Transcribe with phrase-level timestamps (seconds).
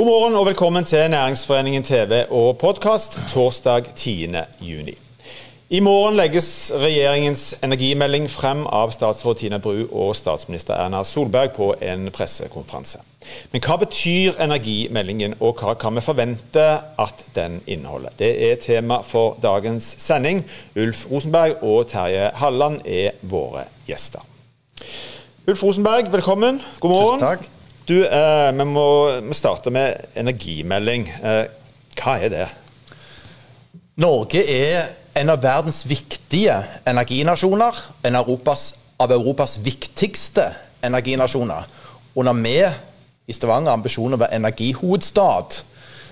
[0.00, 4.32] God morgen og velkommen til Næringsforeningen TV og podkast torsdag 10.
[4.60, 4.94] juni.
[5.70, 11.74] I morgen legges regjeringens energimelding frem av statsråd Tina Bru og statsminister Erna Solberg på
[11.84, 13.02] en pressekonferanse.
[13.52, 16.66] Men hva betyr energimeldingen, og hva kan vi forvente
[17.04, 18.16] at den inneholder?
[18.16, 20.40] Det er tema for dagens sending.
[20.80, 24.24] Ulf Rosenberg og Terje Halland er våre gjester.
[25.44, 26.62] Ulf Rosenberg, velkommen.
[26.80, 27.18] God morgen.
[27.20, 27.59] Tusen takk.
[27.90, 28.86] Du, eh, vi må
[29.18, 31.08] vi starte med energimelding.
[31.10, 31.46] Eh,
[31.98, 32.44] hva er det?
[33.98, 36.54] Norge er en av verdens viktige
[36.86, 37.80] energinasjoner.
[38.06, 40.44] En Europas, av Europas viktigste
[40.86, 41.66] energinasjoner.
[42.14, 42.54] Og når vi
[43.26, 45.58] i Stavanger har ambisjoner om å være energihovedstad,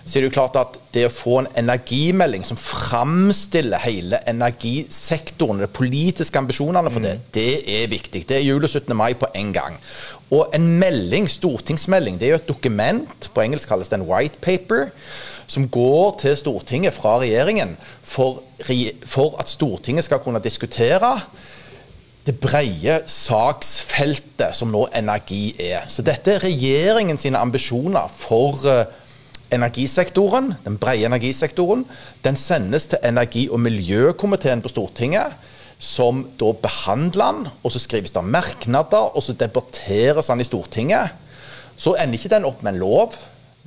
[0.08, 5.60] så er det jo klart at det å få en energimelding som framstiller hele energisektoren,
[5.60, 8.22] de politiske ambisjonene for det, det er viktig.
[8.28, 8.94] Det er jul og 17.
[8.96, 9.76] mai på en gang.
[10.32, 14.40] Og en melding, stortingsmelding, det er jo et dokument, på engelsk kalles det en white
[14.44, 14.88] paper,
[15.48, 18.42] som går til Stortinget fra regjeringen for,
[19.08, 21.14] for at Stortinget skal kunne diskutere
[22.28, 25.86] det brede saksfeltet som nå energi er.
[25.88, 28.82] Så dette er regjeringens ambisjoner for uh,
[29.54, 31.86] energisektoren, den brede energisektoren,
[32.24, 35.36] den sendes til energi- og miljøkomiteen på Stortinget,
[35.78, 41.14] som da behandler den, og så skrives det merknader, og så debatteres den i Stortinget.
[41.78, 43.14] Så ender ikke den opp med en lov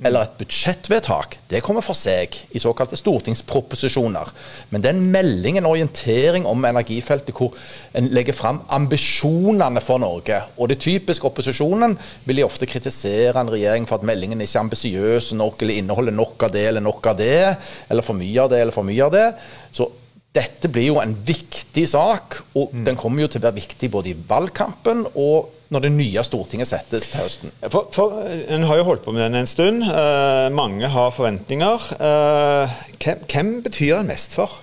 [0.04, 4.32] eller et budsjettvedtak, det kommer for seg i såkalte stortingsproposisjoner.
[4.70, 7.54] Men den meldingen, en melding, orientering om energifeltet, hvor
[7.96, 10.40] en legger fram ambisjonene for Norge.
[10.58, 14.66] Og det typiske opposisjonen vil de ofte kritisere en regjering for at meldingen ikke er
[14.66, 17.56] ambisiøs nok, eller inneholder nok av det eller nok av det,
[17.90, 19.26] eller for mye av det eller for mye av det.
[19.72, 19.88] Så
[20.32, 22.84] dette blir jo en viktig sak, og mm.
[22.88, 26.68] den kommer jo til å være viktig både i valgkampen og når det nye Stortinget
[26.68, 27.54] settes til høsten?
[27.72, 29.84] For, for, En har jo holdt på med den en stund.
[29.86, 31.88] Uh, mange har forventninger.
[31.96, 34.60] Uh, hvem, hvem, betyr den mest for?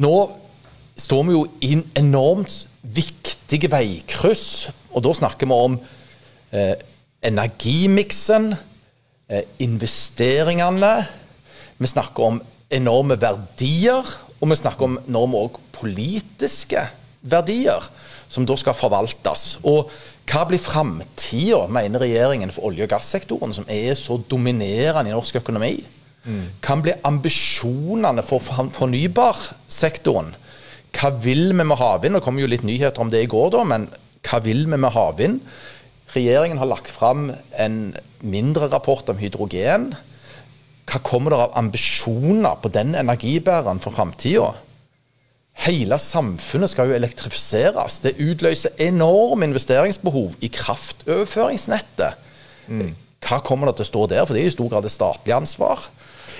[0.00, 0.14] Nå
[0.96, 4.70] står vi jo i en enormt viktige veikryss.
[4.96, 6.74] Og da snakker vi om uh,
[7.26, 8.54] energimiksen,
[9.58, 10.92] investeringene.
[11.82, 12.36] Vi snakker om
[12.70, 14.06] enorme verdier.
[14.38, 16.84] Og vi snakker om enorme politiske
[17.26, 17.88] verdier
[18.28, 19.58] som da skal forvaltes.
[19.66, 19.90] Og
[20.26, 25.38] hva blir framtida, mener regjeringen, for olje- og gassektoren, som er så dominerende i norsk
[25.42, 25.76] økonomi?
[26.26, 26.42] Mm.
[26.64, 30.34] Hva blir ambisjonene for fornybarsektoren?
[30.96, 32.18] Hva vil vi med havvind?
[32.18, 33.86] Det kom jo litt nyheter om det i går, da, men
[34.26, 35.40] hva vil vi med havvind?
[36.16, 37.80] Regjeringen har lagt fram en
[38.24, 39.90] mindre rapport om hydrogen.
[40.86, 44.54] Hva kommer det av ambisjoner på den energibæreren for framtida?
[45.64, 48.00] Hele samfunnet skal jo elektrifiseres.
[48.04, 52.18] Det utløser enorme investeringsbehov i kraftoverføringsnettet.
[52.68, 52.92] Mm.
[53.26, 54.26] Hva kommer det til å stå der?
[54.26, 55.88] For det er i stor grad et statlig ansvar.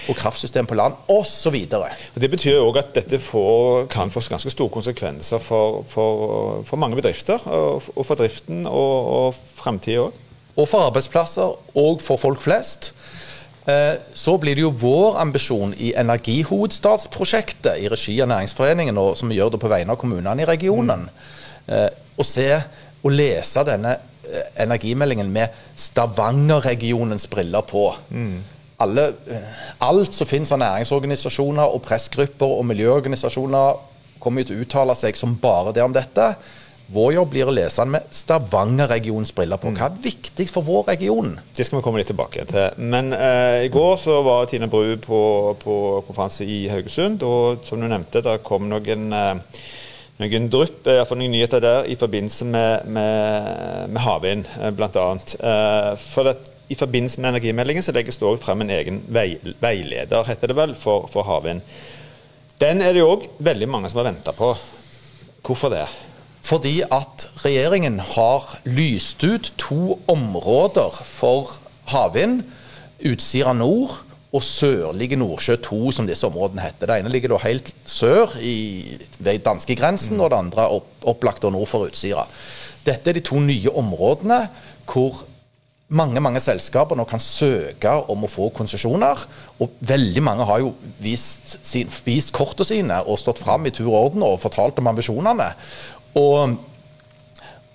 [0.07, 1.57] Og kraftsystem på land osv.
[1.67, 6.79] Det betyr jo òg at dette får, kan få ganske store konsekvenser for, for, for
[6.79, 7.43] mange bedrifter.
[7.49, 10.23] Og, og for driften og, og framtida òg.
[10.57, 12.93] Og for arbeidsplasser og for folk flest.
[13.67, 19.31] Eh, så blir det jo vår ambisjon i Energihovedstadsprosjektet i regi av Næringsforeningen, og som
[19.31, 21.09] vi gjør det på vegne av kommunene i regionen,
[21.67, 22.05] mm.
[22.17, 22.51] å se
[23.03, 27.89] og lese denne eh, energimeldingen med Stavanger-regionens briller på.
[28.11, 28.39] Mm.
[28.85, 29.09] Alle,
[29.81, 33.83] alt som finnes av næringsorganisasjoner og pressgrupper og miljøorganisasjoner,
[34.21, 36.29] kommer jo til å uttale seg som bare det om dette.
[36.87, 39.73] Vår jobb blir å lese den med Stavanger-regionens briller på.
[39.75, 41.33] Hva er viktig for vår region?
[41.51, 42.77] Det skal vi komme litt tilbake til.
[42.79, 45.21] Men eh, i går så var Tine Bru på,
[45.59, 49.59] på, konferanse i Haugesund, og som du nevnte, det kom noen eh,
[50.23, 55.09] noen drypp, iallfall noen nyheter der, i forbindelse med, med, med havvind, eh, bl.a.
[55.51, 56.33] Eh, for
[56.67, 59.33] i forbindelse med energimeldingen så legges det òg frem en egen vei,
[59.63, 61.67] veileder, heter det vel, for, for havvind.
[62.63, 64.55] Den er det òg veldig mange som har venta på.
[65.47, 65.89] Hvorfor det?
[66.47, 71.57] Fordi at regjeringen har lyst ut to områder for
[71.91, 72.45] havvind.
[73.07, 73.99] Utsira nord
[74.35, 76.89] og Sørlige Nordsjø 2, som disse områdene heter.
[76.89, 80.23] Det ene ligger da helt sør i, ved danskegrensen, mm.
[80.23, 82.27] og det andre opp, opplagt nord for Utsira.
[82.87, 84.45] Dette er de to nye områdene
[84.87, 85.25] hvor
[85.87, 89.21] mange mange selskaper nå kan søke om å få konsesjoner.
[89.63, 90.73] Og veldig mange har jo
[91.03, 94.91] vist, sin, vist kortene sine og stått fram i tur og orden og fortalt om
[94.91, 95.53] ambisjonene.
[96.17, 96.57] Og,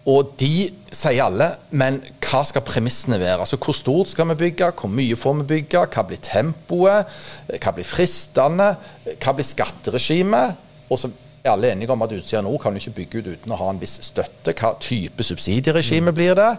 [0.09, 0.53] og de
[0.91, 1.47] sier alle,
[1.77, 3.43] men hva skal premissene være?
[3.43, 7.19] Altså Hvor stort skal vi bygge, hvor mye får vi bygge, hva blir tempoet,
[7.51, 8.71] hva blir fristende,
[9.11, 10.69] hva blir skatteregimet?
[10.91, 11.11] Og så
[11.43, 13.69] er alle enige om at Utsira Nord kan jo ikke bygge ut uten å ha
[13.71, 14.53] en viss støtte.
[14.57, 16.49] Hva type subsidieregime blir det?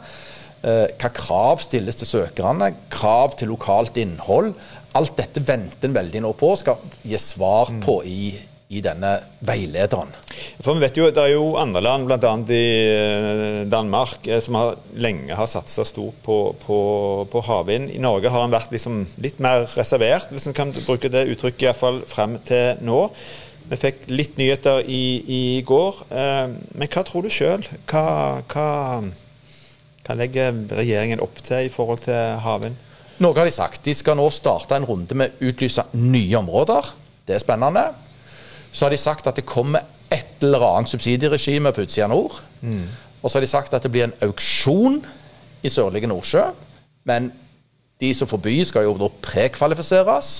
[0.62, 2.72] Eh, hva krav stilles til søkerne?
[2.92, 4.52] Krav til lokalt innhold?
[4.98, 8.32] Alt dette venter en veldig nå på skal gi svar på i,
[8.72, 9.12] i denne
[9.44, 10.10] veilederen.
[10.64, 12.32] For vi vet jo, Det er jo andre land, bl.a.
[12.48, 16.78] i eh, Danmark, eh, som har, lenge har satsa stort på, på,
[17.30, 17.92] på havvind.
[17.92, 21.68] I Norge har en vært liksom litt mer reservert, hvis en kan bruke det uttrykket,
[21.68, 23.04] iallfall frem til nå.
[23.70, 26.00] Vi fikk litt nyheter i, i går.
[26.10, 27.62] Men hva tror du sjøl?
[27.88, 28.66] Hva, hva
[30.02, 32.78] hva legger regjeringen opp til i forhold til havvind?
[33.22, 33.84] Noe har de sagt.
[33.86, 36.88] De skal nå starte en runde med å utlyse nye områder.
[37.28, 37.84] Det er spennende.
[38.72, 42.40] Så har de sagt at det kommer et eller annet subsidieregime på utsida nord.
[42.60, 42.86] Mm.
[43.22, 45.02] Og så har de sagt at det blir en auksjon
[45.62, 46.48] i sørlige Nordsjø.
[47.08, 47.30] Men
[48.00, 50.32] de som får by, skal jo da prekvalifiseres.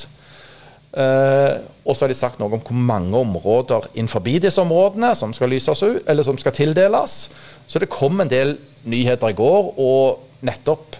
[0.93, 5.33] Uh, og så har de sagt noe om hvor mange områder innenfor disse områdene som
[5.33, 7.31] skal lyses ut, eller som skal tildeles.
[7.67, 10.99] Så det kom en del nyheter i går, og nettopp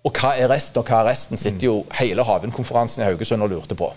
[0.00, 3.50] Og hva er resten, og hva er resten, sitter jo hele havvindkonferansen i Haugesund og
[3.52, 3.90] lurte på.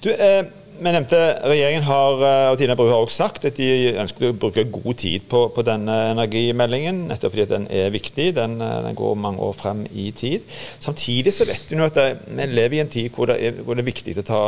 [0.00, 0.46] Du, eh,
[0.80, 4.36] vi nevnte Regjeringen har, eh, og Tina Bru har også sagt at de ønsker å
[4.36, 7.02] bruke god tid på, på denne energimeldingen.
[7.10, 8.30] Nettopp fordi den er viktig.
[8.36, 10.46] Den, eh, den, går mange år frem i tid.
[10.80, 13.60] Samtidig så vet vi nå at det, vi lever i en tid hvor det er,
[13.60, 14.40] hvor det er ta,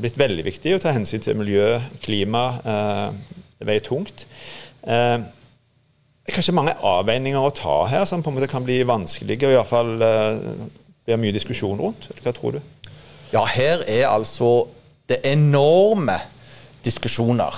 [0.00, 2.46] blitt veldig viktig å ta hensyn til miljø, klima.
[2.64, 4.26] Eh, det veier tungt.
[4.82, 8.82] Eh, det er kanskje mange avveininger å ta her som på en måte kan bli
[8.86, 10.44] vanskelige, og iallfall eh,
[11.06, 12.10] blir mye diskusjon rundt.
[12.24, 12.60] Hva tror du?
[13.30, 14.68] Ja, her er altså
[15.10, 16.16] det er enorme
[16.84, 17.56] diskusjoner.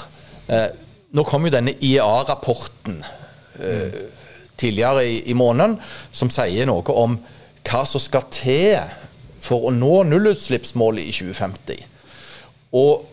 [0.49, 0.69] Eh,
[1.13, 3.03] nå kom jo denne IEA-rapporten
[3.61, 3.99] eh,
[4.57, 5.77] tidligere i, i, måneden
[6.13, 7.19] som sier noe om
[7.69, 8.79] hva som skal til
[9.43, 11.85] for å nå nullutslippsmålet i 2050.
[12.79, 13.05] Og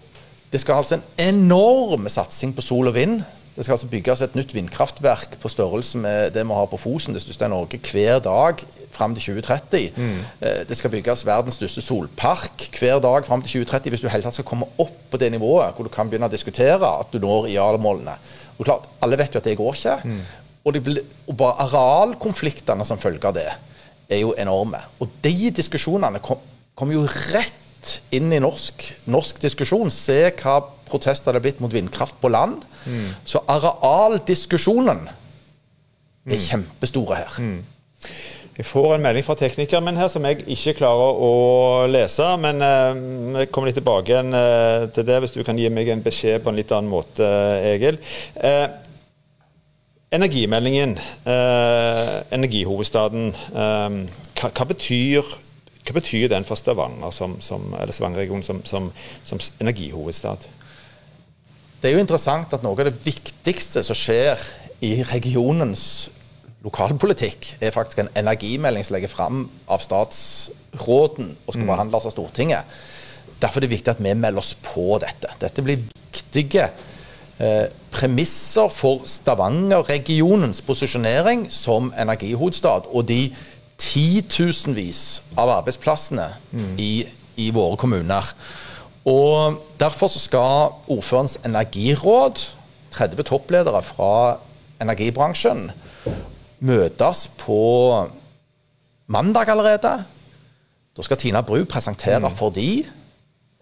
[0.50, 3.19] det skal altså en enorm satsing på sol og vind
[3.59, 7.11] det skal altså bygges et nytt vindkraftverk på størrelse med det vi har på Fosen,
[7.11, 8.61] det største i Norge, hver dag
[8.95, 9.89] fram til 2030.
[10.00, 10.13] Mm.
[10.39, 14.23] Eh, det skal bygges verdens største solpark hver dag fram til 2030 hvis du helt
[14.23, 17.19] tatt skal komme opp på det nivået hvor du kan begynne å diskutere at du
[17.19, 18.15] når IAL-målene.
[18.59, 19.97] Og klart, Alle vet jo at det går ikke.
[20.07, 20.21] Mm.
[20.63, 23.50] Og, de, og, bare arealkonfliktene som følge av det
[24.07, 24.79] er jo enorme.
[25.03, 26.47] Og de diskusjonene kommer
[26.79, 27.03] kom jo
[27.33, 27.58] rett
[28.15, 29.91] inn i norsk, norsk diskusjon.
[29.93, 30.59] Se hva
[30.89, 32.63] protester det er blitt mot vindkraft på land.
[32.85, 33.13] Mm.
[33.27, 36.43] Så arealdiskusjonen er mm.
[36.47, 37.39] kjempestore her.
[37.39, 37.61] Mm.
[38.59, 41.31] Vi får en melding fra teknikeren min her som jeg ikke klarer å
[41.87, 42.25] lese.
[42.43, 42.59] Men
[43.37, 46.43] vi kommer litt tilbake igjen uh, til det, hvis du kan gi meg en beskjed
[46.43, 48.01] på en litt annen måte, uh, Egil.
[50.11, 50.97] energimeldingen,
[52.35, 53.29] energihovedstaden.
[53.53, 55.27] Hva, hva, betyr,
[55.89, 58.91] hva, betyr, den for Stavanger, som, som, eller Stavanger-regionen som, som,
[59.25, 60.45] som energihovedstad?
[61.80, 64.39] Det er jo interessant at noe av det viktigste som skjer
[64.86, 66.09] i regionens
[66.63, 71.71] lokalpolitikk, er faktisk en energimelding som legger fram av statsråden og skal mm.
[71.71, 72.80] behandles av Stortinget.
[73.39, 75.31] Derfor er det viktig at vi melder oss på dette.
[75.39, 76.65] Dette blir viktige
[77.39, 82.91] eh, premisser for Stavanger-regionens posisjonering som energihovedstad.
[82.91, 83.30] Og de
[83.79, 86.73] titusenvis av arbeidsplassene mm.
[86.81, 86.93] i,
[87.39, 88.33] i våre kommuner.
[89.09, 92.41] Og Derfor skal ordførerens energiråd,
[92.91, 94.13] 30 toppledere fra
[94.81, 95.69] energibransjen,
[96.59, 97.59] møtes på
[99.07, 99.93] mandag allerede.
[100.98, 102.36] Da skal Tina Bru presentere mm.
[102.36, 102.83] for de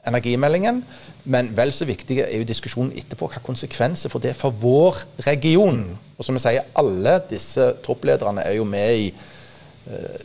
[0.07, 0.81] energimeldingen.
[1.27, 3.29] Men vel så viktig er jo diskusjonen etterpå.
[3.29, 5.83] Hva konsekvenser får det for vår region?
[5.83, 5.97] Mm.
[6.17, 9.09] Og som jeg sier, alle disse topplederne er jo med i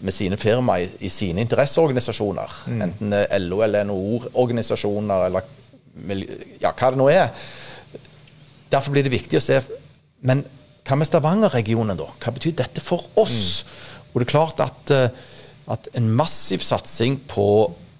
[0.03, 2.57] med sine firma i, i sine interesseorganisasjoner.
[2.67, 2.81] Mm.
[2.87, 3.15] Enten
[3.45, 5.47] LO eller NHO-organisasjoner eller
[6.63, 7.29] ja, hva det nå er.
[8.73, 9.61] Derfor blir det viktig å se
[10.25, 10.45] Men
[10.87, 12.09] hva med Stavanger-regionen, da?
[12.23, 13.63] Hva betyr dette for oss?
[13.63, 14.03] Mm.
[14.13, 15.09] Og det er klart at, eh,
[15.71, 17.47] at en massiv satsing på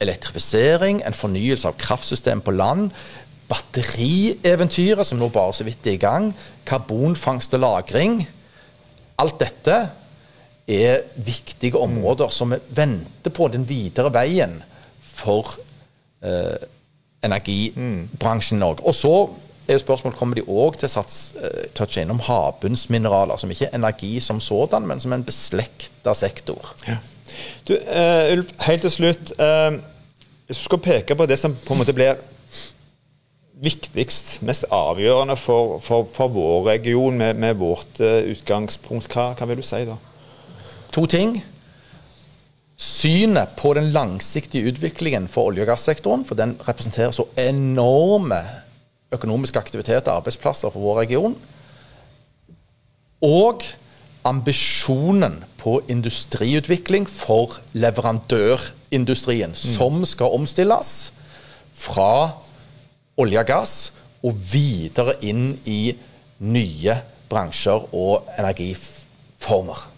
[0.03, 2.91] elektrifisering, en fornyelse av kraftsystem på land,
[3.51, 6.33] batterieventyret som nå bare så vidt er i gang,
[6.67, 8.27] karbonfangst og -lagring
[9.19, 9.91] Alt dette
[10.69, 14.61] er viktige områder som vi venter på den videre veien
[15.13, 15.57] for
[16.23, 16.69] eh,
[17.23, 18.87] energibransjen i Norge.
[18.87, 19.15] Og så
[19.69, 24.17] er spørsmålet kommer de òg til å uh, touche innom havbunnsmineraler, som ikke er energi
[24.21, 26.75] som sådan, men som en beslekta sektor.
[26.89, 26.99] Ja.
[27.69, 29.33] Du, uh, Ulf, helt til slutt.
[29.39, 29.79] Uh,
[30.49, 32.19] du skal peke på det som på en måte blir
[33.63, 39.63] viktigst, mest avgjørende for, for, for vår region med, med vårt utgangspunkt, hva, hva vil
[39.63, 39.95] du si da?
[40.93, 41.39] To ting.
[42.77, 48.41] Synet på den langsiktige utviklingen for olje- og gassektoren, for den representerer så enorme
[49.13, 51.37] økonomiske aktiviteter og arbeidsplasser for vår region.
[53.23, 53.63] Og
[54.25, 59.55] ambisjonen på industriutvikling for leverandørindustrien, mm.
[59.55, 61.13] som skal omstilles
[61.73, 62.31] fra
[63.17, 65.95] olje og gass og videre inn i
[66.43, 66.97] nye
[67.31, 69.89] bransjer og energiformer.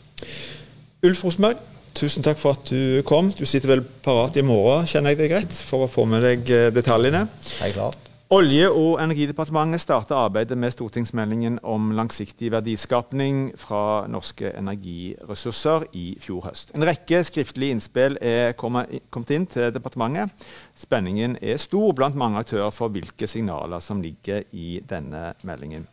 [1.05, 1.59] Ulf Rosenberg,
[1.93, 3.27] tusen takk for at du kom.
[3.37, 6.47] Du sitter vel parat i morgen, kjenner jeg deg rett, for å få med deg
[6.73, 7.27] detaljene.
[7.29, 7.29] detaljene.
[7.61, 8.09] er klart.
[8.33, 16.49] Olje- og energidepartementet starter arbeidet med stortingsmeldingen om langsiktig verdiskapning fra norske energiressurser i fjor
[16.49, 16.73] høst.
[16.75, 20.33] En rekke skriftlige innspill er kommet inn til departementet.
[20.75, 25.85] Spenningen er stor blant mange aktører for hvilke signaler som ligger i denne meldingen.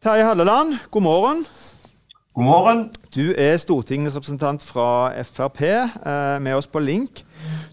[0.00, 1.44] Terje Halleland, god morgen.
[2.38, 2.90] God morgen.
[3.14, 7.24] Du er stortingsrepresentant fra Frp, eh, med oss på link.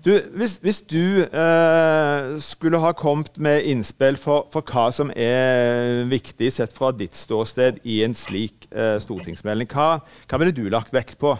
[0.05, 6.09] Du, hvis, hvis, du eh, skulle ha kommet med innspill for, for, hva som er
[6.09, 10.97] viktig sett fra ditt ståsted i en slik eh, stortingsmelding, hva, hva ville du lagt
[10.97, 11.35] vekt på?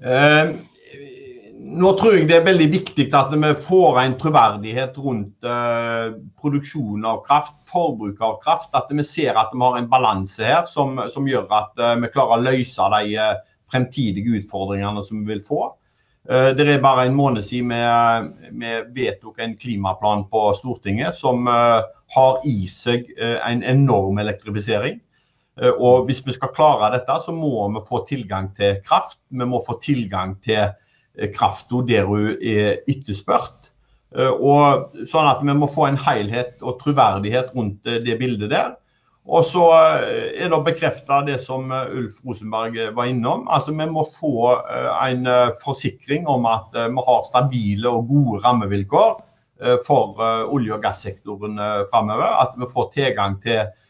[0.00, 0.56] Uh,
[1.64, 7.06] nå tror jeg det er veldig viktig at vi får en troverdighet rundt uh, produksjon
[7.08, 8.68] av kraft, forbruk av kraft.
[8.76, 12.10] At vi ser at vi har en balanse her som, som gjør at uh, vi
[12.12, 13.32] klarer å løse de uh,
[13.72, 15.72] fremtidige utfordringene som vi vil få.
[16.24, 22.46] det er bare en måned siden vi, vi vedtok en klimaplan på Stortinget som har
[22.48, 25.00] i seg en enorm elektrifisering.
[25.74, 29.18] Og hvis vi skal klare dette, så må vi få tilgang til kraft.
[29.28, 30.83] Vi må få tilgang til Eh,
[31.34, 33.70] krafta der hun er etterspurt.
[34.14, 38.52] Eh, og sånn at vi må få en helhet og troverdighet rundt eh, det bildet
[38.54, 38.74] der.
[39.24, 43.46] Og så er det bekrefta det som Ulf Rosenberg var innom.
[43.48, 44.50] Altså Vi må få
[45.00, 45.24] en
[45.62, 49.14] forsikring om at vi har stabile og gode rammevilkår
[49.86, 51.56] for olje- og gassektoren
[51.88, 52.36] framover.
[52.36, 53.83] At vi får tilgang til Eh,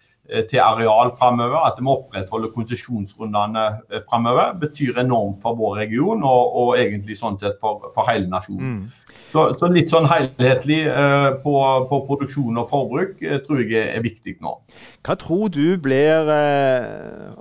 [0.49, 3.65] til areal framover, at vi opprettholder konsesjonsrundene
[4.09, 8.29] fremover framover, betyr enormt for vår region og, og egentlig sånn sett for, for hele
[8.31, 8.77] nasjonen.
[8.77, 9.15] Mm.
[9.35, 11.55] Så, så, litt sånn helhetlig eh, på,
[11.91, 14.55] på, produksjon og forbruk eh, tror jeg er, er, viktig nå.
[15.03, 17.33] Hva tror du blir eh,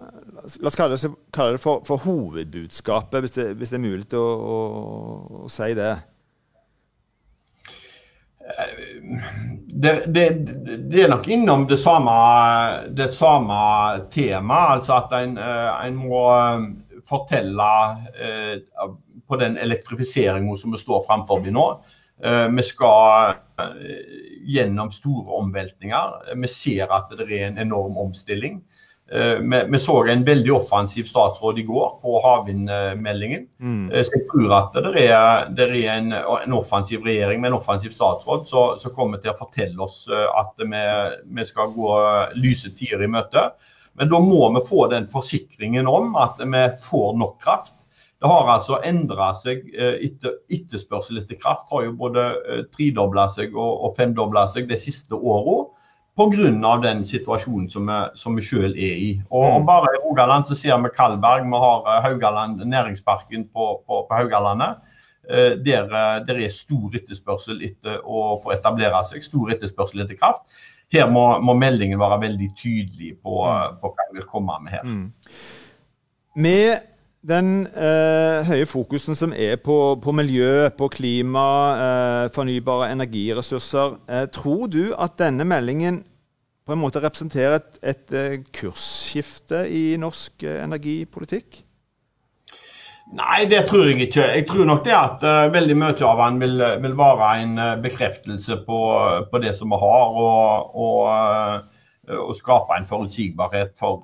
[0.44, 4.10] La oss kalle det, kalle det for, for, hovedbudskapet, hvis det, hvis det, er mulig
[4.20, 4.58] å, å,
[5.46, 5.94] å si det?
[9.76, 10.30] Det, det,
[10.92, 12.14] det, er nok innom det samme,
[12.98, 13.58] det samme
[14.14, 14.78] temaet.
[14.78, 16.68] Altså at en, eh, en må eh,
[17.10, 17.72] fortelle
[18.14, 18.88] eh,
[19.28, 21.68] på den elektrifiseringen som vi står framfor nå.
[22.24, 23.34] Vi skal
[24.48, 26.36] gjennom store omveltninger.
[26.40, 28.62] Vi ser at det er en enorm omstilling.
[29.14, 33.44] Eh, vi, så en veldig offensiv statsråd i går på havvindmeldingen.
[33.62, 33.92] Mm.
[33.92, 37.60] Eh, så jeg tror at det er, det er en, en, offensiv regjering med en
[37.60, 40.82] offensiv statsråd som kommer til å fortelle oss eh, at vi,
[41.38, 42.00] vi, skal gå
[42.42, 43.52] lyse tider i møte.
[44.02, 47.76] Men da må vi få den forsikringen om at vi får nok kraft.
[48.18, 51.68] Det har altså endra seg etter etterspørsel etter kraft.
[51.70, 52.24] har jo både
[52.74, 55.60] tredobla seg og, og femdobla seg de siste åra
[56.18, 56.78] pga.
[56.82, 59.22] den situasjonen som vi, som vi selv er i.
[59.30, 59.66] Og, og, mm.
[59.68, 64.16] Bare i Rogaland så ser vi Kalberg, vi har eh, Haugaland, næringsparken på, på, på
[64.16, 64.76] Haugalandet.
[65.30, 70.20] Eh, der, eh, der, er stor etterspørsel etter å få etablere seg, stor etterspørsel etter
[70.20, 70.46] kraft.
[70.94, 73.80] Her må, må meldingen være veldig tydelig på, mm.
[73.82, 74.84] på hva vi vil komme med her.
[74.86, 75.06] Mm.
[76.44, 76.93] Med
[77.24, 81.46] den eh, høye fokusen som er på, på miljø, på klima,
[81.80, 86.02] eh, fornybare energiressurser, eh, tror du at denne meldingen
[86.68, 91.64] på en måte representerer et, et eh, kursskifte i norsk eh, energipolitikk?
[93.14, 94.24] Nei, det tror jeg ikke.
[94.40, 97.74] Jeg tror nok det at uh, veldig mye av den vil, vil være en uh,
[97.84, 98.80] bekreftelse på,
[99.30, 104.02] på, det som vi har, og, og, uh, og skape en forutsigbarhet for,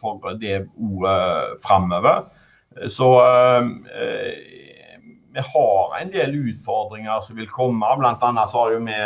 [0.00, 2.24] for det ordet framover.
[2.88, 3.64] Så eh,
[5.34, 7.86] vi har en del utfordringer som vil komme.
[7.98, 8.98] Blant annet har vi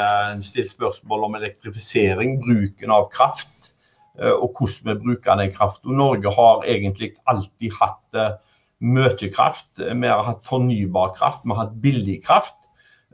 [0.45, 3.71] stilt spørsmål om elektrifisering, bruken av kraft
[4.21, 5.97] eh, og hvordan vi bruker den kraften.
[5.97, 8.35] Norge har egentlig alltid hatt eh,
[8.85, 9.71] mye kraft.
[9.81, 12.59] Vi har hatt fornybar kraft, vi har hatt billig kraft.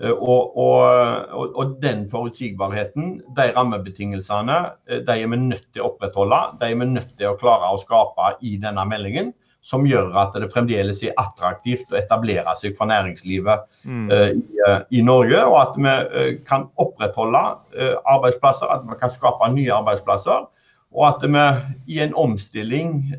[0.00, 4.54] Og, og, og, den forutsigbarheten, de rammebetingelsene,
[4.88, 6.38] de er vi nødt til å opprettholde.
[6.57, 10.37] De er vi nødt til å klare å skape i denne meldingen som gjør at
[10.40, 14.07] det fremdeles er attraktivt å etablere seg for næringslivet mm.
[14.09, 15.43] uh, i, uh, i, Norge.
[15.45, 17.43] Og at vi uh, kan opprettholde
[18.09, 20.49] arbeidsplasser, at vi kan skape nye arbeidsplasser.
[20.90, 21.45] Og at vi
[21.95, 23.12] i en omstilling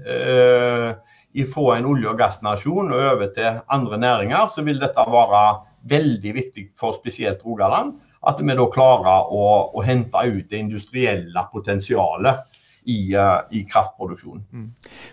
[1.48, 5.43] fra en olje- og gassnasjon og over til andre næringer, så vil dette være
[5.88, 7.93] veldig viktig for spesielt Rogaland.
[8.27, 12.43] At vi da klarer å, å hente ut det industrielle potensialet
[12.89, 14.43] i, uh, i kraftproduksjonen.
[14.51, 14.67] Mm.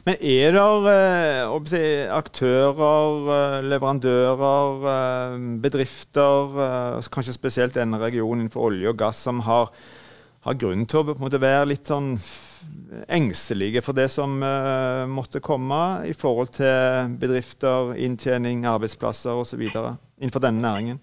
[0.06, 6.58] Men er det uh, aktører, leverandører, bedrifter,
[7.12, 9.72] kanskje spesielt denne regionen innenfor olje og gass, som har,
[10.46, 12.14] har grunn til å måte, være litt sånn
[13.08, 19.68] engstelige for det som uh, måtte komme i forhold til bedrifter, inntjening, arbeidsplasser osv.
[19.68, 21.02] innenfor denne næringen?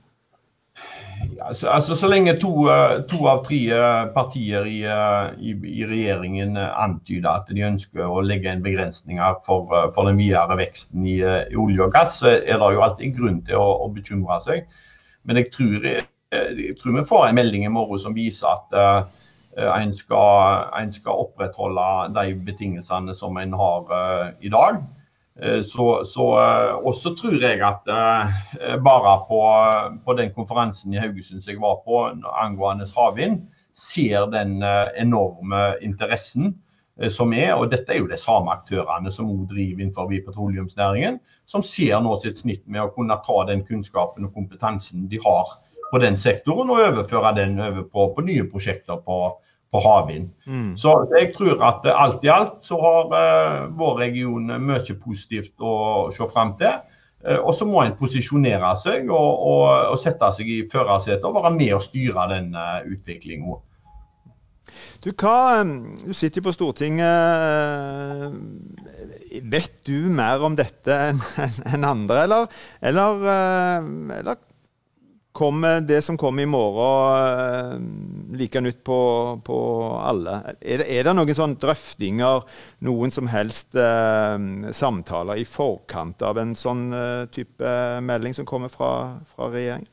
[1.42, 4.78] Altså, altså, Så lenge to, eh, to av tre eh, partier i,
[5.42, 10.58] i, i, regjeringen antyder at de ønsker å legge inn begrensninger for, for den videre
[10.60, 13.92] veksten i, i, olje og gass, så er det jo alltid grunn til å, å
[13.92, 14.66] bekymre seg.
[15.26, 18.76] Men jeg tror, jeg, jeg tror, vi får en melding i morgen som viser at
[18.78, 19.26] uh,
[19.58, 24.82] Eh, en skal, en skal, opprettholde de betingelsene som en har uh, i dag.
[25.44, 27.90] Uh, så, så uh, også tror jeg at
[28.84, 29.40] bare på,
[30.06, 33.42] på, den konferansen i Haugesund som jeg var på angående havvind,
[33.76, 34.64] ser den
[34.96, 36.54] enorme interessen
[37.12, 37.52] som er.
[37.60, 42.16] Og dette er jo de samme aktørene som også driver innenfor petroleumsnæringen, som ser nå
[42.24, 45.58] sitt snitt med å kunne ta den kunnskapen og kompetansen de har
[45.92, 49.20] på den sektoren, og overføre den over på, på nye prosjekter på,
[49.74, 50.32] på havvind.
[50.48, 50.74] Mm.
[50.80, 55.76] Så jeg tror at alt i alt så har uh, vår region mye positivt å
[56.16, 56.82] se fram til.
[57.26, 61.40] Uh, og så må en posisjonere seg og, og, og sette seg i førersetet og
[61.40, 63.62] være med og styre den uh, eh, utviklinga.
[65.04, 67.06] Du, hva, du sitter på Stortinget.
[69.54, 71.22] Vet du mer om dette enn
[71.76, 72.48] en andre, eller,
[72.82, 73.28] eller,
[74.18, 74.40] eller
[75.36, 79.00] Kommer det som kommer i morgen, eh, like nytt på,
[79.44, 79.58] på
[80.00, 80.38] alle?
[80.62, 82.46] Er det, er det, noen sånne drøftinger,
[82.88, 84.38] noen som helst eh,
[84.72, 87.74] samtaler i forkant av en sånn eh, type
[88.08, 88.94] melding som kommer fra,
[89.36, 89.92] fra regjeringen?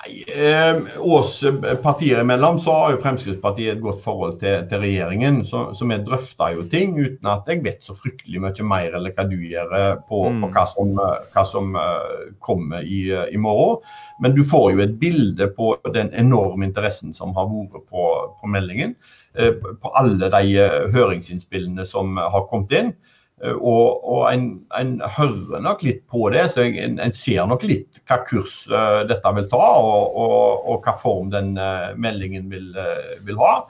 [0.00, 1.44] Nei, eh, oss
[1.82, 5.42] partier imellom så har jo Fremskrittspartiet et godt forhold til, til regjeringen.
[5.44, 9.12] Så, så, vi drøfter jo ting uten at jeg vet så fryktelig mye mer eller
[9.12, 10.40] hva du gjør eh, på, mm.
[10.40, 10.94] på hva som,
[11.34, 13.84] hva som uh, kommer i, i, morgen.
[14.24, 18.08] Men du får jo et bilde på den enorme interessen som har vært på,
[18.40, 18.96] på meldingen.
[19.36, 22.94] Uh, på alle de høringsinnspillene som har kommet inn.
[23.44, 27.64] Eh, og, og en, en, hører nok litt på det, så en, en ser nok
[27.68, 32.50] litt hva kurs uh, dette vil ta, og, og, og hva form den uh, meldingen
[32.52, 33.60] vil, uh, vil ha.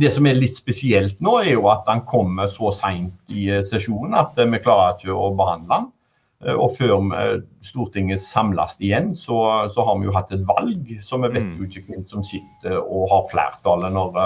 [0.00, 4.16] det som er litt spesielt nå, er jo at den kommer så seint i sesjonen
[4.16, 5.90] at vi klarer ikke å behandle den.
[6.54, 7.04] Og før
[7.64, 9.36] Stortinget samles igjen, så,
[9.72, 11.52] så, har vi jo hatt et valg, så vi vet mm.
[11.60, 14.16] jo ikke hvem som sitter og har flertallet når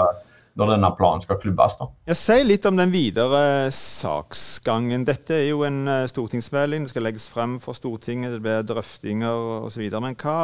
[0.57, 1.75] når denne planen skal klubbes.
[1.79, 1.89] da.
[2.09, 3.41] Jeg sier litt om den videre
[3.75, 5.05] saksgangen.
[5.07, 6.85] Dette er jo en uh, stortingsmelding.
[6.85, 9.85] Det skal legges frem for Stortinget, det blir drøftinger osv.
[9.99, 10.39] Men hva,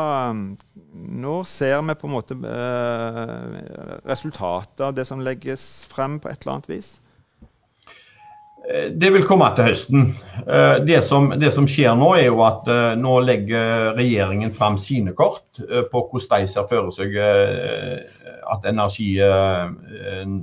[0.94, 3.58] når ser vi på en måte eh,
[4.08, 6.96] resultatet av det som legges frem på et eller annet vis?
[8.70, 10.08] Eh, det vil komme til høsten.
[10.46, 14.80] Eh, det som, det som, skjer nå, er jo at eh, nå legger regjeringen fram
[14.82, 19.16] sine kort på hvordan de ser for seg at energi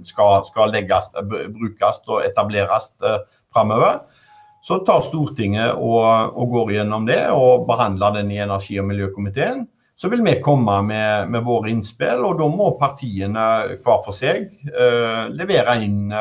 [0.08, 2.88] skal, skal legges, brukes og etableres
[3.52, 4.00] framover.
[4.62, 9.66] Så tar Stortinget og, og, går gjennom det og behandler den i energi- og miljøkomiteen.
[9.98, 13.46] Så vil vi komme med, med våre innspill, og da må partiene
[13.84, 14.48] hver for seg
[15.36, 16.14] levere inn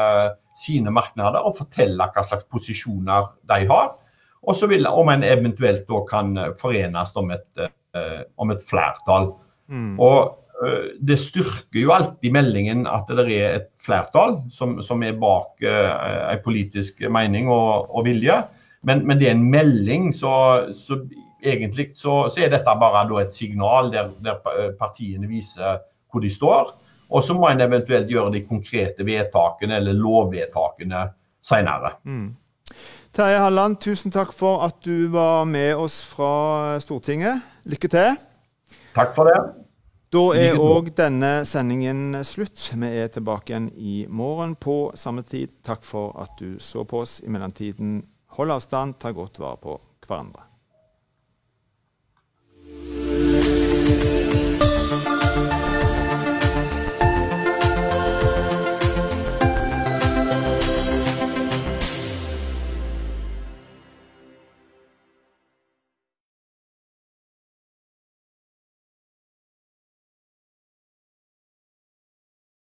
[0.57, 3.93] sine markeder og fortelle hva slags posisjoner de har.
[4.41, 9.31] Og så vil om en eventuelt da kan forenes om et, uh, om et flertall.
[9.69, 9.99] Mm.
[10.01, 10.31] Og
[10.63, 15.61] uh, det styrker jo alltid meldingen at det er et flertall som, som er bak
[15.61, 18.41] uh, en politisk mening og, og vilje.
[18.81, 20.33] Men, men, det er en melding, så,
[20.73, 20.97] så
[21.45, 26.73] egentlig så, så, er dette bare et signal der, der partiene viser hvor de står.
[27.11, 31.07] Og så må en eventuelt gjøre de konkrete vedtakene eller lovvedtakene
[31.43, 31.95] senere.
[32.03, 32.29] Mm.
[33.11, 37.41] Terje Halland, tusen takk for at du var med oss fra Stortinget.
[37.67, 38.15] Lykke til.
[38.95, 39.39] Takk for det.
[40.11, 42.69] Da er òg denne sendingen slutt.
[42.75, 45.55] Vi er tilbake igjen i morgen på samme tid.
[45.63, 47.19] Takk for at du så på oss.
[47.23, 48.01] I mellomtiden,
[48.35, 50.47] hold avstand, ta godt vare på hverandre.